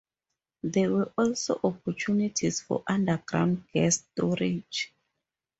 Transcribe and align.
There 0.63 0.91
were 0.91 1.13
also 1.15 1.59
opportunities 1.63 2.59
for 2.59 2.83
underground 2.87 3.65
gas 3.71 3.97
storage. 3.97 4.91